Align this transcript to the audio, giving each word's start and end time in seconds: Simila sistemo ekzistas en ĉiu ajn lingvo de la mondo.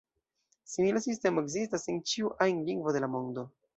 Simila 0.71 1.01
sistemo 1.03 1.43
ekzistas 1.45 1.85
en 1.93 1.99
ĉiu 2.13 2.33
ajn 2.47 2.65
lingvo 2.71 2.95
de 2.97 3.03
la 3.05 3.11
mondo. 3.19 3.45